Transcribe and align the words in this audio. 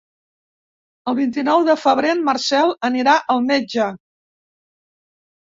El 1.11 1.15
vint-i-nou 1.19 1.65
de 1.67 1.75
febrer 1.81 2.13
en 2.15 2.23
Marcel 2.31 2.73
anirà 2.91 3.15
al 3.35 3.45
metge. 3.53 3.93